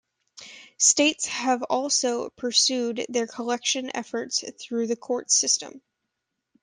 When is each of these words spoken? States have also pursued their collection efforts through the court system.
States 0.79 1.27
have 1.27 1.61
also 1.61 2.31
pursued 2.31 3.05
their 3.07 3.27
collection 3.27 3.95
efforts 3.95 4.43
through 4.59 4.87
the 4.87 4.95
court 4.95 5.29
system. 5.29 5.79